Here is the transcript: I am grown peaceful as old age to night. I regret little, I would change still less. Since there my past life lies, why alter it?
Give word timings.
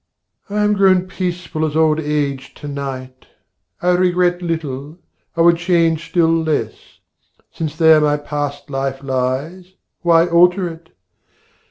I 0.49 0.63
am 0.63 0.73
grown 0.73 1.03
peaceful 1.05 1.63
as 1.63 1.75
old 1.75 1.99
age 1.99 2.55
to 2.55 2.67
night. 2.67 3.27
I 3.83 3.91
regret 3.91 4.41
little, 4.41 4.97
I 5.37 5.41
would 5.41 5.57
change 5.57 6.09
still 6.09 6.41
less. 6.41 6.73
Since 7.51 7.75
there 7.77 8.01
my 8.01 8.17
past 8.17 8.71
life 8.71 9.03
lies, 9.03 9.73
why 10.01 10.25
alter 10.25 10.67
it? 10.69 10.89